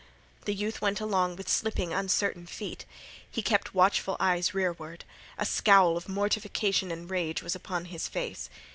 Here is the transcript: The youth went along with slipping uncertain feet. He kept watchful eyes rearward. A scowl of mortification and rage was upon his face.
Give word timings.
The 0.45 0.55
youth 0.55 0.81
went 0.81 0.99
along 0.99 1.35
with 1.35 1.47
slipping 1.47 1.93
uncertain 1.93 2.47
feet. 2.47 2.85
He 3.29 3.43
kept 3.43 3.75
watchful 3.75 4.17
eyes 4.19 4.51
rearward. 4.51 5.05
A 5.37 5.45
scowl 5.45 5.95
of 5.95 6.09
mortification 6.09 6.89
and 6.89 7.07
rage 7.07 7.43
was 7.43 7.53
upon 7.53 7.85
his 7.85 8.07
face. 8.07 8.49